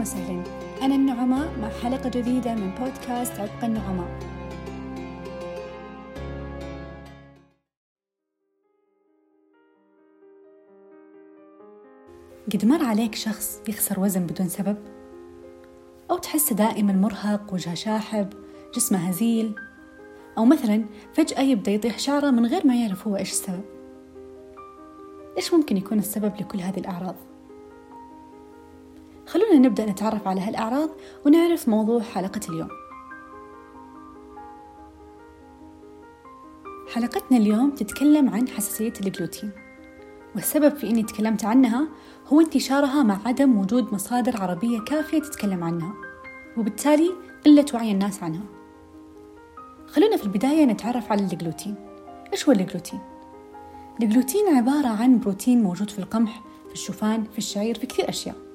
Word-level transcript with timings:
وسهلا 0.00 0.42
أنا 0.82 0.94
النعماء 0.94 1.58
مع 1.58 1.68
حلقة 1.68 2.08
جديدة 2.08 2.54
من 2.54 2.70
بودكاست 2.70 3.40
عبق 3.40 3.64
النعماء 3.64 4.18
قد 12.52 12.64
مر 12.64 12.84
عليك 12.84 13.14
شخص 13.14 13.62
يخسر 13.68 14.00
وزن 14.00 14.26
بدون 14.26 14.48
سبب؟ 14.48 14.76
أو 16.10 16.18
تحسه 16.18 16.56
دائما 16.56 16.92
مرهق 16.92 17.54
وجهة 17.54 17.74
شاحب 17.74 18.28
جسمه 18.76 18.98
هزيل 18.98 19.54
أو 20.38 20.44
مثلا 20.44 20.84
فجأة 21.14 21.40
يبدأ 21.40 21.70
يطيح 21.70 21.98
شعره 21.98 22.30
من 22.30 22.46
غير 22.46 22.66
ما 22.66 22.76
يعرف 22.76 23.08
هو 23.08 23.16
إيش 23.16 23.30
السبب 23.30 23.64
إيش 25.36 25.54
ممكن 25.54 25.76
يكون 25.76 25.98
السبب 25.98 26.36
لكل 26.40 26.60
هذه 26.60 26.78
الأعراض؟ 26.78 27.29
خلونا 29.30 29.58
نبدأ 29.58 29.86
نتعرف 29.86 30.28
على 30.28 30.40
هالأعراض 30.40 30.90
ونعرف 31.26 31.68
موضوع 31.68 32.02
حلقة 32.02 32.40
اليوم. 32.48 32.68
حلقتنا 36.94 37.38
اليوم 37.38 37.70
تتكلم 37.70 38.30
عن 38.30 38.48
حساسية 38.48 38.92
الجلوتين 39.00 39.50
والسبب 40.34 40.76
في 40.76 40.90
أني 40.90 41.02
تكلمت 41.02 41.44
عنها 41.44 41.88
هو 42.28 42.40
انتشارها 42.40 43.02
مع 43.02 43.18
عدم 43.26 43.58
وجود 43.58 43.94
مصادر 43.94 44.42
عربية 44.42 44.80
كافية 44.80 45.18
تتكلم 45.18 45.64
عنها 45.64 45.92
وبالتالي 46.56 47.10
قلة 47.46 47.66
وعي 47.74 47.92
الناس 47.92 48.22
عنها. 48.22 48.44
خلونا 49.86 50.16
في 50.16 50.24
البداية 50.24 50.64
نتعرف 50.64 51.12
على 51.12 51.22
الجلوتين. 51.22 51.74
إيش 52.32 52.48
هو 52.48 52.52
الجلوتين؟ 52.52 53.00
الجلوتين 54.02 54.56
عبارة 54.56 54.88
عن 54.88 55.18
بروتين 55.18 55.62
موجود 55.62 55.90
في 55.90 55.98
القمح 55.98 56.42
في 56.68 56.74
الشوفان 56.74 57.24
في 57.32 57.38
الشعير 57.38 57.78
في 57.78 57.86
كثير 57.86 58.08
أشياء. 58.08 58.49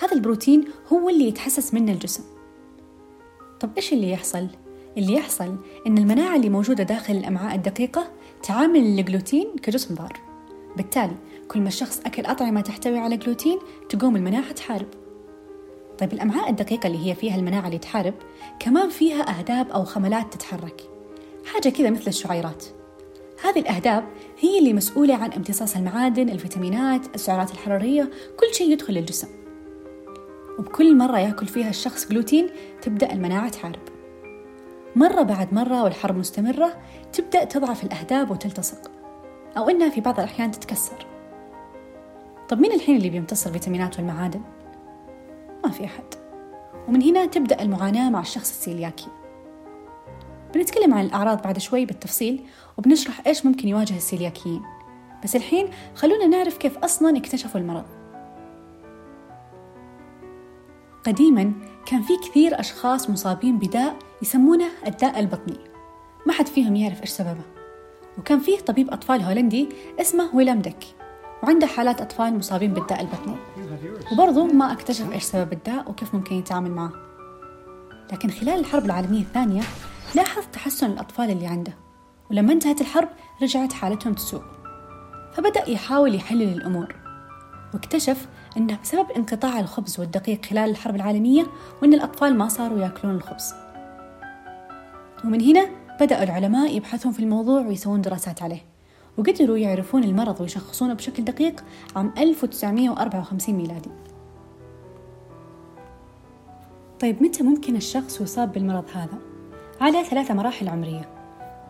هذا 0.00 0.12
البروتين 0.12 0.64
هو 0.92 1.08
اللي 1.08 1.28
يتحسس 1.28 1.74
منه 1.74 1.92
الجسم. 1.92 2.22
طب 3.60 3.70
إيش 3.76 3.92
اللي 3.92 4.10
يحصل؟ 4.10 4.46
اللي 4.96 5.12
يحصل 5.12 5.56
إن 5.86 5.98
المناعة 5.98 6.36
اللي 6.36 6.48
موجودة 6.48 6.84
داخل 6.84 7.16
الأمعاء 7.16 7.56
الدقيقة 7.56 8.10
تعامل 8.42 8.80
الجلوتين 8.80 9.46
كجسم 9.62 9.94
ضار. 9.94 10.20
بالتالي 10.76 11.16
كل 11.48 11.60
ما 11.60 11.68
الشخص 11.68 12.00
أكل 12.06 12.26
أطعمة 12.26 12.60
تحتوي 12.60 12.98
على 12.98 13.16
جلوتين 13.16 13.58
تقوم 13.88 14.16
المناعة 14.16 14.52
تحارب. 14.52 14.88
طيب 15.98 16.12
الأمعاء 16.12 16.50
الدقيقة 16.50 16.86
اللي 16.86 17.06
هي 17.06 17.14
فيها 17.14 17.36
المناعة 17.36 17.66
اللي 17.66 17.78
تحارب 17.78 18.14
كمان 18.60 18.88
فيها 18.88 19.38
أهداب 19.38 19.70
أو 19.70 19.84
خملات 19.84 20.34
تتحرك. 20.34 20.82
حاجة 21.44 21.68
كذا 21.68 21.90
مثل 21.90 22.06
الشعيرات. 22.06 22.64
هذه 23.44 23.58
الأهداب 23.58 24.04
هي 24.38 24.58
اللي 24.58 24.72
مسؤولة 24.72 25.14
عن 25.14 25.32
امتصاص 25.32 25.76
المعادن، 25.76 26.28
الفيتامينات، 26.28 27.14
السعرات 27.14 27.50
الحرارية، 27.50 28.10
كل 28.40 28.54
شيء 28.54 28.72
يدخل 28.72 28.94
للجسم. 28.94 29.28
وبكل 30.58 30.96
مرة 30.96 31.18
يأكل 31.18 31.46
فيها 31.46 31.70
الشخص 31.70 32.08
جلوتين 32.08 32.50
تبدأ 32.82 33.12
المناعة 33.12 33.48
تحارب. 33.48 33.80
مرة 34.96 35.22
بعد 35.22 35.54
مرة 35.54 35.82
والحرب 35.82 36.16
مستمرة 36.16 36.76
تبدأ 37.12 37.44
تضعف 37.44 37.84
الأهداب 37.84 38.30
وتلتصق 38.30 38.90
أو 39.56 39.68
إنها 39.68 39.90
في 39.90 40.00
بعض 40.00 40.18
الأحيان 40.20 40.50
تتكسر. 40.50 41.06
طب 42.48 42.60
مين 42.60 42.72
الحين 42.72 42.96
اللي 42.96 43.10
بيمتص 43.10 43.46
الفيتامينات 43.46 43.98
والمعادن؟ 43.98 44.40
ما 45.64 45.70
في 45.70 45.84
أحد. 45.84 46.04
ومن 46.88 47.02
هنا 47.02 47.26
تبدأ 47.26 47.62
المعاناة 47.62 48.10
مع 48.10 48.20
الشخص 48.20 48.50
السيلياكي. 48.50 49.08
بنتكلم 50.54 50.94
عن 50.94 51.04
الأعراض 51.04 51.42
بعد 51.42 51.58
شوي 51.58 51.84
بالتفصيل 51.84 52.44
وبنشرح 52.78 53.26
إيش 53.26 53.46
ممكن 53.46 53.68
يواجه 53.68 53.96
السيلياكيين 53.96 54.62
بس 55.24 55.36
الحين 55.36 55.68
خلونا 55.94 56.26
نعرف 56.26 56.58
كيف 56.58 56.78
أصلا 56.78 57.16
اكتشفوا 57.16 57.60
المرض 57.60 57.99
قديما 61.06 61.52
كان 61.86 62.02
في 62.02 62.12
كثير 62.28 62.60
أشخاص 62.60 63.10
مصابين 63.10 63.58
بداء 63.58 63.96
يسمونه 64.22 64.68
الداء 64.86 65.20
البطني. 65.20 65.58
ما 66.26 66.32
حد 66.32 66.46
فيهم 66.46 66.76
يعرف 66.76 67.00
إيش 67.00 67.10
سببه. 67.10 67.42
وكان 68.18 68.40
فيه 68.40 68.60
طبيب 68.60 68.90
أطفال 68.90 69.22
هولندي 69.22 69.68
اسمه 70.00 70.34
ويلام 70.34 70.60
ديك 70.60 70.86
وعنده 71.42 71.66
حالات 71.66 72.00
أطفال 72.00 72.38
مصابين 72.38 72.74
بالداء 72.74 73.00
البطني. 73.00 73.36
وبرضه 74.12 74.44
ما 74.44 74.72
اكتشف 74.72 75.12
إيش 75.12 75.22
سبب 75.22 75.52
الداء 75.52 75.90
وكيف 75.90 76.14
ممكن 76.14 76.34
يتعامل 76.34 76.70
معه. 76.70 76.92
لكن 78.12 78.30
خلال 78.30 78.60
الحرب 78.60 78.84
العالمية 78.84 79.20
الثانية 79.20 79.62
لاحظ 80.14 80.42
تحسن 80.52 80.90
الأطفال 80.90 81.30
اللي 81.30 81.46
عنده 81.46 81.72
ولما 82.30 82.52
انتهت 82.52 82.80
الحرب 82.80 83.08
رجعت 83.42 83.72
حالتهم 83.72 84.14
تسوء. 84.14 84.42
فبدأ 85.32 85.70
يحاول 85.70 86.14
يحلل 86.14 86.52
الأمور 86.52 86.94
واكتشف 87.74 88.28
أنه 88.56 88.78
بسبب 88.82 89.10
انقطاع 89.10 89.60
الخبز 89.60 90.00
والدقيق 90.00 90.46
خلال 90.46 90.70
الحرب 90.70 90.94
العالمية 90.94 91.46
وأن 91.82 91.94
الأطفال 91.94 92.38
ما 92.38 92.48
صاروا 92.48 92.78
يأكلون 92.78 93.14
الخبز. 93.14 93.54
ومن 95.24 95.42
هنا 95.42 95.68
بدأ 96.00 96.22
العلماء 96.22 96.76
يبحثون 96.76 97.12
في 97.12 97.20
الموضوع 97.20 97.60
ويسوون 97.60 98.00
دراسات 98.00 98.42
عليه. 98.42 98.64
وقدروا 99.18 99.58
يعرفون 99.58 100.04
المرض 100.04 100.40
ويشخصونه 100.40 100.94
بشكل 100.94 101.24
دقيق 101.24 101.64
عام 101.96 102.12
1954 102.18 103.54
ميلادي. 103.54 103.90
طيب 107.00 107.22
متى 107.22 107.42
ممكن 107.42 107.76
الشخص 107.76 108.20
يصاب 108.20 108.52
بالمرض 108.52 108.84
هذا؟ 108.94 109.18
على 109.80 110.04
ثلاثة 110.04 110.34
مراحل 110.34 110.68
عمرية. 110.68 111.08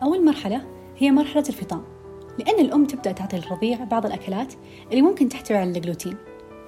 أول 0.03 0.25
مرحلة 0.25 0.61
هي 0.97 1.11
مرحلة 1.11 1.43
الفطام 1.49 1.83
لأن 2.39 2.59
الأم 2.59 2.85
تبدأ 2.85 3.11
تعطي 3.11 3.37
الرضيع 3.37 3.83
بعض 3.83 4.05
الأكلات 4.05 4.53
اللي 4.91 5.01
ممكن 5.01 5.29
تحتوي 5.29 5.57
على 5.57 5.69
الجلوتين. 5.69 6.15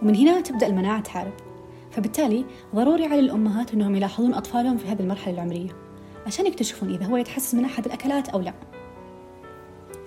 ومن 0.03 0.16
هنا 0.16 0.41
تبدأ 0.41 0.68
المناعة 0.68 1.02
تحارب. 1.02 1.34
فبالتالي 1.91 2.46
ضروري 2.75 3.06
على 3.06 3.19
الأمهات 3.19 3.74
أنهم 3.74 3.96
يلاحظون 3.96 4.34
أطفالهم 4.34 4.78
في 4.78 4.88
هذه 4.88 5.00
المرحلة 5.00 5.34
العمرية 5.34 5.69
عشان 6.25 6.46
يكتشفون 6.46 6.90
إذا 6.90 7.06
هو 7.06 7.18
يتحسس 7.18 7.56
من 7.56 7.66
أحد 7.66 7.86
الأكلات 7.86 8.30
أو 8.30 8.40
لا. 8.40 8.53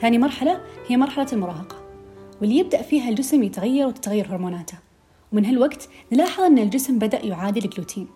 ثاني 0.01 0.19
مرحلة 0.19 0.61
هي 0.87 0.97
مرحلة 0.97 1.27
المراهقة 1.33 1.77
واللي 2.41 2.59
يبدأ 2.59 2.83
فيها 2.83 3.09
الجسم 3.09 3.43
يتغير 3.43 3.87
وتتغير 3.87 4.27
هرموناته 4.27 4.79
ومن 5.33 5.45
هالوقت 5.45 5.89
نلاحظ 6.13 6.43
أن 6.43 6.59
الجسم 6.59 6.99
بدأ 6.99 7.25
يعادل 7.25 7.65
الجلوتين. 7.65 8.09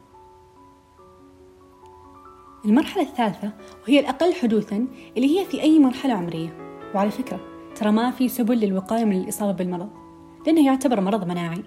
المرحلة 2.65 3.03
الثالثة 3.03 3.53
وهي 3.83 4.01
الأقل 4.01 4.35
حدوثا 4.35 4.87
اللي 5.17 5.39
هي 5.39 5.45
في 5.45 5.63
أي 5.63 5.79
مرحلة 5.79 6.15
عمرية 6.15 6.81
وعلى 6.95 7.11
فكرة 7.11 7.41
ترى 7.75 7.91
ما 7.93 8.11
في 8.11 8.29
سبل 8.29 8.59
للوقاية 8.59 9.05
من 9.05 9.21
الإصابة 9.21 9.53
بالمرض. 9.53 10.00
لأنه 10.47 10.67
يعتبر 10.67 11.01
مرض 11.01 11.29
مناعي. 11.29 11.63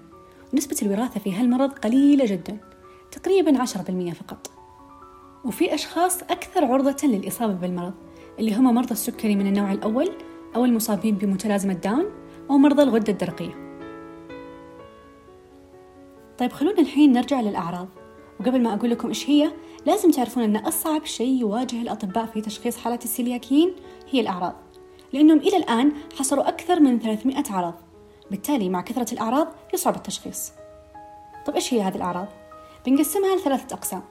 ونسبة 0.54 0.78
الوراثة 0.82 1.20
في 1.20 1.34
هالمرض 1.34 1.72
قليلة 1.72 2.26
جدا 2.26 2.58
تقريبا 3.12 3.62
عشرة 3.62 3.82
بالمية 3.82 4.14
فقط. 4.14 4.52
وفي 5.46 5.74
أشخاص 5.74 6.22
أكثر 6.22 6.66
عرضة 6.66 7.08
للإصابة 7.08 7.54
بالمرض 7.54 7.94
اللي 8.40 8.56
هم 8.56 8.76
مرضى 8.76 8.92
السكري 8.92 9.36
من 9.36 9.48
النوع 9.48 9.72
الأول 9.72 10.10
أو 10.56 10.66
المصابين 10.66 11.16
بمتلازمة 11.16 11.74
داون 11.74 12.06
أو 12.50 12.58
مرضى 12.58 12.84
الغدة 12.84 13.14
الدرقية. 13.14 13.64
طيب 16.38 16.52
خلونا 16.52 16.80
الحين 16.80 17.12
نرجع 17.12 17.42
للأعراض. 17.42 17.88
وقبل 18.40 18.62
ما 18.62 18.74
أقول 18.74 18.90
لكم 18.90 19.08
إيش 19.08 19.30
هي 19.30 19.52
لازم 19.86 20.12
تعرفون 20.12 20.44
أن 20.44 20.56
أصعب 20.56 21.06
شيء 21.06 21.40
يواجه 21.40 21.82
الأطباء 21.82 22.26
في 22.26 22.42
تشخيص 22.42 22.78
حالات 22.78 23.04
السيلياكيين 23.04 23.74
هي 24.10 24.22
الأعراض. 24.22 24.56
لأنهم 25.14 25.38
إلى 25.38 25.58
الآن 25.58 25.92
حصروا 26.20 26.48
أكثر 26.48 26.80
من 26.80 27.00
300 27.00 27.44
عرض. 27.50 27.74
بالتالي 28.34 28.70
مع 28.70 28.82
كثرة 28.82 29.14
الأعراض 29.14 29.48
يصعب 29.74 29.96
التشخيص. 29.96 30.52
طب 31.46 31.56
إيش 31.56 31.74
هي 31.74 31.82
هذه 31.82 31.96
الأعراض؟ 31.96 32.28
بنقسمها 32.86 33.36
لثلاثة 33.36 33.74
أقسام. 33.76 34.02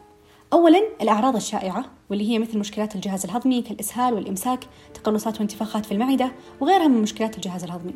أولا 0.53 0.83
الأعراض 1.03 1.37
الشائعة 1.37 1.85
واللي 2.11 2.31
هي 2.31 2.39
مثل 2.39 2.59
مشكلات 2.59 2.95
الجهاز 2.95 3.25
الهضمي 3.25 3.63
كالإسهال 3.63 4.15
والإمساك 4.15 4.65
تقلصات 4.95 5.39
وانتفاخات 5.41 5.87
في 5.87 5.93
المعدة 5.93 6.33
وغيرها 6.61 6.89
من 6.89 7.03
مشكلات 7.03 7.37
الجهاز 7.37 7.65
الهضمي. 7.65 7.95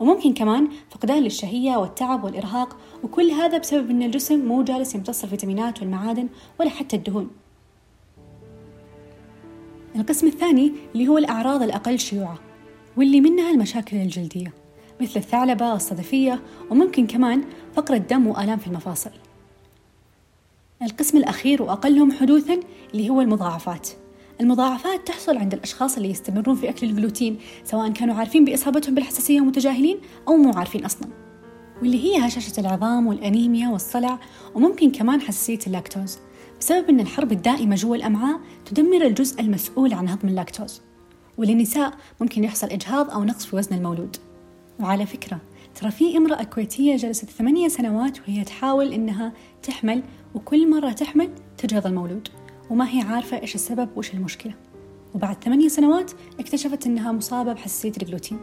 وممكن 0.00 0.34
كمان 0.34 0.68
فقدان 0.90 1.22
للشهية 1.22 1.76
والتعب 1.76 2.24
والإرهاق 2.24 2.76
وكل 3.02 3.30
هذا 3.30 3.58
بسبب 3.58 3.90
أن 3.90 4.02
الجسم 4.02 4.46
مو 4.46 4.62
جالس 4.62 4.94
يمتص 4.94 5.24
الفيتامينات 5.24 5.80
والمعادن 5.80 6.28
ولا 6.60 6.70
حتى 6.70 6.96
الدهون. 6.96 7.30
القسم 9.96 10.26
الثاني 10.26 10.72
اللي 10.94 11.08
هو 11.08 11.18
الأعراض 11.18 11.62
الأقل 11.62 11.98
شيوعا 11.98 12.36
واللي 12.96 13.20
منها 13.20 13.50
المشاكل 13.50 13.96
الجلدية. 13.96 14.63
مثل 15.00 15.16
الثعلبة 15.16 15.74
الصدفية 15.74 16.42
وممكن 16.70 17.06
كمان 17.06 17.44
فقر 17.74 17.94
الدم 17.94 18.26
وآلام 18.26 18.58
في 18.58 18.66
المفاصل. 18.66 19.10
القسم 20.82 21.18
الأخير 21.18 21.62
وأقلهم 21.62 22.12
حدوثا 22.12 22.60
اللي 22.94 23.10
هو 23.10 23.20
المضاعفات. 23.20 23.88
المضاعفات 24.40 25.06
تحصل 25.06 25.36
عند 25.36 25.54
الأشخاص 25.54 25.96
اللي 25.96 26.10
يستمرون 26.10 26.56
في 26.56 26.68
أكل 26.68 26.86
الجلوتين 26.86 27.38
سواء 27.64 27.92
كانوا 27.92 28.14
عارفين 28.14 28.44
بإصابتهم 28.44 28.94
بالحساسية 28.94 29.40
ومتجاهلين 29.40 29.98
أو 30.28 30.36
مو 30.36 30.52
عارفين 30.52 30.84
أصلا. 30.84 31.08
واللي 31.80 32.04
هي 32.04 32.26
هشاشة 32.26 32.60
العظام 32.60 33.06
والأنيميا 33.06 33.68
والصلع 33.68 34.18
وممكن 34.54 34.90
كمان 34.90 35.20
حساسية 35.20 35.58
اللاكتوز. 35.66 36.18
بسبب 36.60 36.88
أن 36.88 37.00
الحرب 37.00 37.32
الدائمة 37.32 37.74
جوا 37.74 37.96
الأمعاء 37.96 38.40
تدمر 38.64 39.06
الجزء 39.06 39.40
المسؤول 39.40 39.94
عن 39.94 40.08
هضم 40.08 40.28
اللاكتوز. 40.28 40.80
وللنساء 41.38 41.94
ممكن 42.20 42.44
يحصل 42.44 42.66
إجهاض 42.66 43.10
أو 43.10 43.24
نقص 43.24 43.46
في 43.46 43.56
وزن 43.56 43.76
المولود. 43.76 44.16
وعلى 44.80 45.06
فكرة 45.06 45.40
ترى 45.74 45.90
في 45.90 46.16
امرأة 46.16 46.42
كويتية 46.42 46.96
جلست 46.96 47.30
ثمانية 47.30 47.68
سنوات 47.68 48.20
وهي 48.20 48.44
تحاول 48.44 48.92
إنها 48.92 49.32
تحمل 49.62 50.02
وكل 50.34 50.70
مرة 50.70 50.92
تحمل 50.92 51.30
تجهض 51.58 51.86
المولود 51.86 52.28
وما 52.70 52.88
هي 52.88 53.00
عارفة 53.00 53.42
إيش 53.42 53.54
السبب 53.54 53.88
وإيش 53.96 54.14
المشكلة. 54.14 54.54
وبعد 55.14 55.44
ثمانية 55.44 55.68
سنوات 55.68 56.12
اكتشفت 56.40 56.86
إنها 56.86 57.12
مصابة 57.12 57.52
بحساسية 57.52 57.92
الجلوتين 58.02 58.38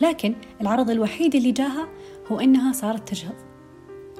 لكن 0.00 0.34
العرض 0.60 0.90
الوحيد 0.90 1.34
اللي 1.34 1.52
جاها 1.52 1.88
هو 2.32 2.40
إنها 2.40 2.72
صارت 2.72 3.08
تجهض 3.08 3.34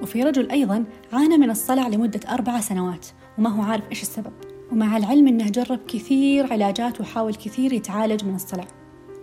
وفي 0.02 0.22
رجل 0.22 0.50
أيضا 0.50 0.84
عانى 1.12 1.36
من 1.38 1.50
الصلع 1.50 1.88
لمدة 1.88 2.20
أربع 2.28 2.60
سنوات 2.60 3.06
وما 3.38 3.50
هو 3.50 3.62
عارف 3.62 3.90
إيش 3.90 4.02
السبب. 4.02 4.32
ومع 4.72 4.96
العلم 4.96 5.28
أنه 5.28 5.50
جرب 5.50 5.80
كثير 5.88 6.52
علاجات 6.52 7.00
وحاول 7.00 7.34
كثير 7.34 7.72
يتعالج 7.72 8.24
من 8.24 8.34
الصلع. 8.34 8.64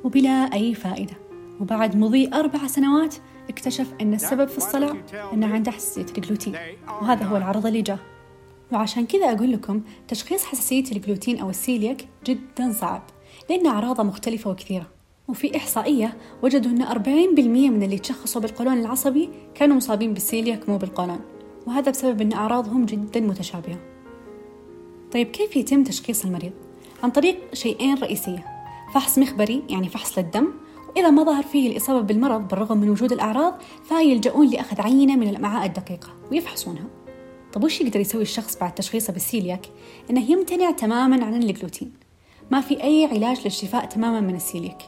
وبلا 0.03 0.53
أي 0.53 0.73
فائدة. 0.73 1.22
وبعد 1.63 1.95
مضي 1.95 2.29
أربع 2.33 2.67
سنوات 2.67 3.15
اكتشف 3.49 3.93
أن 4.01 4.13
السبب 4.13 4.47
في 4.47 4.57
الصلع 4.57 4.95
أنه 5.33 5.53
عنده 5.53 5.71
حساسية 5.71 6.05
الجلوتين 6.17 6.55
وهذا 7.01 7.25
هو 7.25 7.37
العرض 7.37 7.65
اللي 7.65 7.81
جاه 7.81 7.99
وعشان 8.71 9.05
كذا 9.05 9.31
أقول 9.31 9.51
لكم 9.51 9.81
تشخيص 10.07 10.43
حساسية 10.43 10.83
الجلوتين 10.91 11.39
أو 11.39 11.49
السيليك 11.49 12.07
جدا 12.25 12.71
صعب 12.71 13.01
لأن 13.49 13.67
أعراضه 13.67 14.03
مختلفة 14.03 14.49
وكثيرة 14.49 14.87
وفي 15.27 15.57
إحصائية 15.57 16.17
وجدوا 16.41 16.71
أن 16.71 16.85
40% 16.85 16.99
من 17.71 17.83
اللي 17.83 17.97
تشخصوا 17.97 18.41
بالقولون 18.41 18.79
العصبي 18.79 19.29
كانوا 19.55 19.75
مصابين 19.75 20.13
بالسيلياك 20.13 20.69
مو 20.69 20.77
بالقولون 20.77 21.19
وهذا 21.67 21.91
بسبب 21.91 22.21
أن 22.21 22.33
أعراضهم 22.33 22.85
جدا 22.85 23.19
متشابهة. 23.19 23.77
طيب 25.11 25.27
كيف 25.27 25.55
يتم 25.55 25.83
تشخيص 25.83 26.25
المريض؟ 26.25 26.51
عن 27.03 27.09
طريق 27.09 27.53
شيئين 27.53 27.97
رئيسية 27.97 28.45
فحص 28.93 29.19
مخبري 29.19 29.63
يعني 29.69 29.89
فحص 29.89 30.19
للدم 30.19 30.47
وإذا 30.95 31.09
ما 31.09 31.23
ظهر 31.23 31.43
فيه 31.43 31.71
الإصابة 31.71 32.01
بالمرض 32.01 32.47
بالرغم 32.47 32.77
من 32.77 32.89
وجود 32.89 33.11
الأعراض 33.11 33.53
فيلجؤون 33.83 34.47
لأخذ 34.47 34.81
عينة 34.81 35.15
من 35.15 35.27
الأمعاء 35.27 35.65
الدقيقة 35.65 36.09
ويفحصونها. 36.31 36.85
طب 37.53 37.63
وش 37.63 37.81
يقدر 37.81 37.99
يسوي 37.99 38.21
الشخص 38.21 38.57
بعد 38.57 38.75
تشخيصه 38.75 39.13
بالسيلياك؟ 39.13 39.65
إنه 40.09 40.31
يمتنع 40.31 40.71
تماما 40.71 41.25
عن 41.25 41.43
الجلوتين 41.43 41.93
ما 42.51 42.61
في 42.61 42.83
أي 42.83 43.05
علاج 43.05 43.41
للشفاء 43.43 43.85
تماما 43.85 44.19
من 44.21 44.35
السيلياك. 44.35 44.81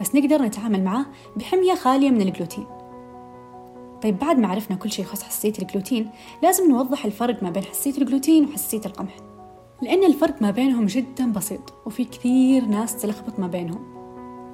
بس 0.00 0.14
نقدر 0.14 0.42
نتعامل 0.42 0.84
معاه 0.84 1.06
بحمية 1.36 1.74
خالية 1.74 2.10
من 2.10 2.20
الجلوتين 2.20 2.66
طيب 4.02 4.18
بعد 4.18 4.38
ما 4.38 4.48
عرفنا 4.48 4.76
كل 4.76 4.92
شيء 4.92 5.04
يخص 5.04 5.22
حساسية 5.22 5.52
الجلوتين 5.62 6.10
لازم 6.42 6.70
نوضح 6.70 7.04
الفرق 7.04 7.42
ما 7.42 7.50
بين 7.50 7.64
حساسية 7.64 8.02
الجلوتين 8.02 8.44
وحساسية 8.44 8.80
القمح. 8.86 9.16
لأن 9.82 10.04
الفرق 10.04 10.42
ما 10.42 10.50
بينهم 10.50 10.86
جدا 10.86 11.32
بسيط 11.32 11.74
وفي 11.86 12.04
كثير 12.04 12.64
ناس 12.64 13.02
تلخبط 13.02 13.38
ما 13.38 13.46
بينهم. 13.46 13.91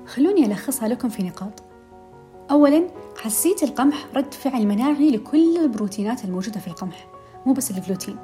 خلوني 0.08 0.46
ألخصها 0.46 0.88
لكم 0.88 1.08
في 1.08 1.22
نقاط. 1.22 1.62
أولا 2.50 2.86
حساسية 3.18 3.56
القمح 3.62 4.06
رد 4.16 4.34
فعل 4.34 4.66
مناعي 4.66 5.10
لكل 5.10 5.56
البروتينات 5.56 6.24
الموجودة 6.24 6.60
في 6.60 6.66
القمح 6.68 7.06
مو 7.46 7.52
بس 7.52 7.70
الجلوتين. 7.70 8.16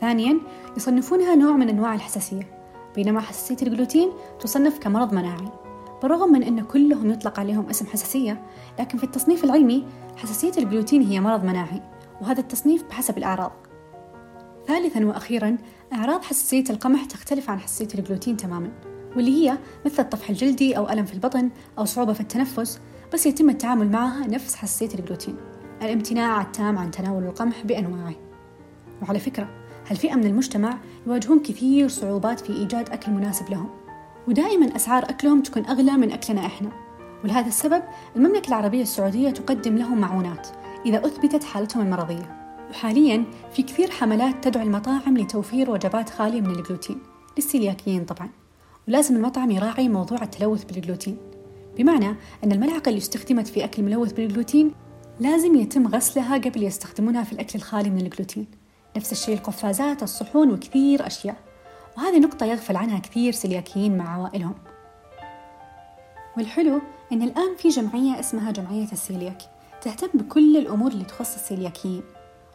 ثانيا 0.00 0.40
يصنفونها 0.76 1.34
نوع 1.34 1.56
من 1.56 1.68
أنواع 1.68 1.94
الحساسية 1.94 2.42
بينما 2.94 3.20
حساسية 3.20 3.66
الجلوتين 3.66 4.10
تصنف 4.40 4.78
كمرض 4.78 5.14
مناعي. 5.14 5.48
بالرغم 6.02 6.32
من 6.32 6.42
أن 6.42 6.60
كلهم 6.60 7.10
يطلق 7.10 7.40
عليهم 7.40 7.68
اسم 7.68 7.86
حساسية 7.86 8.42
لكن 8.78 8.98
في 8.98 9.04
التصنيف 9.04 9.44
العلمي 9.44 9.86
حساسية 10.16 10.52
الجلوتين 10.58 11.02
هي 11.02 11.20
مرض 11.20 11.44
مناعي 11.44 11.82
وهذا 12.20 12.40
التصنيف 12.40 12.84
بحسب 12.84 13.18
الأعراض. 13.18 13.52
ثالثا 14.66 15.04
وأخيرا 15.06 15.58
أعراض 15.92 16.22
حساسية 16.22 16.64
القمح 16.70 17.04
تختلف 17.04 17.50
عن 17.50 17.60
حساسية 17.60 17.98
الجلوتين 17.98 18.36
تماما. 18.36 18.89
واللي 19.16 19.30
هي 19.30 19.58
مثل 19.86 20.02
الطفح 20.02 20.30
الجلدي 20.30 20.76
أو 20.76 20.88
ألم 20.88 21.04
في 21.04 21.14
البطن 21.14 21.50
أو 21.78 21.84
صعوبة 21.84 22.12
في 22.12 22.20
التنفس 22.20 22.80
بس 23.12 23.26
يتم 23.26 23.50
التعامل 23.50 23.90
معها 23.90 24.26
نفس 24.26 24.54
حساسية 24.54 24.98
الجلوتين 24.98 25.36
الامتناع 25.82 26.40
التام 26.40 26.78
عن 26.78 26.90
تناول 26.90 27.24
القمح 27.24 27.62
بأنواعه. 27.64 28.14
وعلى 29.02 29.18
فكرة 29.18 29.48
هالفئة 29.88 30.14
من 30.14 30.26
المجتمع 30.26 30.78
يواجهون 31.06 31.40
كثير 31.40 31.88
صعوبات 31.88 32.40
في 32.40 32.52
إيجاد 32.52 32.90
أكل 32.90 33.12
مناسب 33.12 33.50
لهم؟ 33.50 33.70
ودائما 34.28 34.76
أسعار 34.76 35.02
أكلهم 35.02 35.42
تكون 35.42 35.66
أغلى 35.66 35.92
من 35.92 36.12
أكلنا 36.12 36.46
إحنا. 36.46 36.70
ولهذا 37.24 37.48
السبب 37.48 37.82
المملكة 38.16 38.48
العربية 38.48 38.82
السعودية 38.82 39.30
تقدم 39.30 39.76
لهم 39.76 39.98
معونات 40.00 40.48
إذا 40.86 41.06
أثبتت 41.06 41.44
حالتهم 41.44 41.82
المرضية. 41.82 42.56
وحاليا 42.70 43.24
في 43.52 43.62
كثير 43.62 43.90
حملات 43.90 44.44
تدعو 44.44 44.62
المطاعم 44.62 45.18
لتوفير 45.18 45.70
وجبات 45.70 46.10
خالية 46.10 46.40
من 46.40 46.50
الجلوتين 46.50 46.98
للسيلياكيين 47.36 48.04
طبعا. 48.04 48.39
ولازم 48.88 49.16
المطعم 49.16 49.50
يراعي 49.50 49.88
موضوع 49.88 50.22
التلوث 50.22 50.64
بالجلوتين. 50.64 51.16
بمعنى 51.76 52.16
أن 52.44 52.52
الملعقة 52.52 52.88
اللي 52.88 52.98
استخدمت 52.98 53.48
في 53.48 53.64
أكل 53.64 53.82
ملوث 53.82 54.12
بالجلوتين 54.12 54.72
لازم 55.20 55.56
يتم 55.56 55.86
غسلها 55.86 56.38
قبل 56.38 56.62
يستخدمونها 56.62 57.24
في 57.24 57.32
الأكل 57.32 57.58
الخالي 57.58 57.90
من 57.90 58.00
الجلوتين. 58.00 58.46
نفس 58.96 59.12
الشيء 59.12 59.34
القفازات 59.34 60.02
الصحون 60.02 60.50
وكثير 60.50 61.06
أشياء. 61.06 61.36
وهذه 61.96 62.18
نقطة 62.18 62.46
يغفل 62.46 62.76
عنها 62.76 62.98
كثير 62.98 63.32
سلياكيين 63.32 63.98
مع 63.98 64.14
عوائلهم 64.14 64.54
والحلو 66.36 66.80
إن 67.12 67.22
الآن 67.22 67.56
في 67.56 67.68
جمعية 67.68 68.20
اسمها 68.20 68.50
جمعية 68.50 68.92
السيلياك. 68.92 69.42
تهتم 69.82 70.18
بكل 70.18 70.56
الأمور 70.56 70.90
اللي 70.90 71.04
تخص 71.04 71.34
السيلياكيين. 71.34 72.02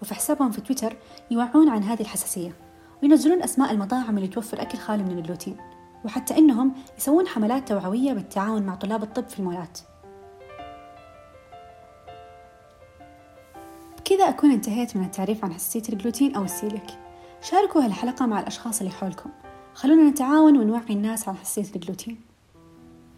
وفي 0.02 0.16
حسابهم 0.16 0.52
في 0.52 0.62
تويتر 0.62 0.96
يوعون 1.32 1.70
عن 1.70 1.84
هذه 1.84 2.02
الحساسية. 2.02 2.56
وينزلون 3.04 3.44
أسماء 3.44 3.72
المطاعم 3.72 4.18
اللي 4.18 4.28
توفر 4.28 4.62
أكل 4.62 4.78
خالي 4.78 5.04
من 5.04 5.18
الجلوتين. 5.18 5.58
وحتى 6.06 6.38
إنهم 6.38 6.74
يسوون 6.98 7.28
حملات 7.28 7.68
توعوية 7.68 8.14
بالتعاون 8.14 8.64
مع 8.64 8.76
طلاب 8.76 9.04
الطب 9.04 9.30
في 9.30 9.40
المولات. 9.40 9.80
بكذا 13.98 14.30
أكون 14.30 14.52
انتهيت 14.52 14.96
من 14.96 15.04
التعريف 15.04 15.46
عن 15.46 15.54
حساسية 15.54 15.94
الجلوتين 15.94 16.36
أو 16.36 16.44
السيليك. 16.44 16.88
شاركوا 17.42 17.86
هالحلقة 17.86 18.26
مع 18.26 18.40
الأشخاص 18.40 18.80
اللي 18.80 18.92
حولكم. 18.92 19.30
خلونا 19.74 20.10
نتعاون 20.10 20.58
ونوعي 20.58 20.94
الناس 20.94 21.30
عن 21.30 21.36
حساسية 21.36 21.76
الجلوتين. 21.76 22.22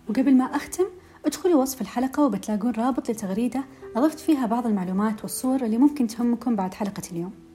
وقبل 0.10 0.36
ما 0.36 0.46
أختم 0.46 0.86
ادخلوا 1.26 1.62
وصف 1.62 1.82
الحلقة 1.82 2.26
وبتلاقون 2.26 2.72
رابط 2.72 3.10
لتغريدة 3.10 3.64
أضفت 3.96 4.20
فيها 4.20 4.46
بعض 4.46 4.68
المعلومات 4.68 5.22
والصور 5.22 5.66
اللي 5.66 5.78
ممكن 5.78 6.08
تهمكم 6.08 6.56
بعد 6.56 6.74
حلقة 6.74 7.04
اليوم. 7.12 7.47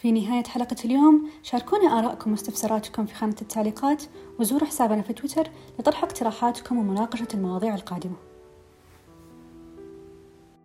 في 0.00 0.12
نهاية 0.12 0.44
حلقة 0.44 0.76
اليوم 0.84 1.30
شاركونا 1.42 1.98
آراءكم 1.98 2.30
واستفساراتكم 2.30 3.06
في 3.06 3.14
خانة 3.14 3.36
التعليقات 3.42 4.02
وزوروا 4.40 4.68
حسابنا 4.68 5.02
في 5.02 5.12
تويتر 5.12 5.50
لطرح 5.78 6.04
اقتراحاتكم 6.04 6.78
ومناقشة 6.78 7.28
المواضيع 7.34 7.74
القادمة. 7.74 8.27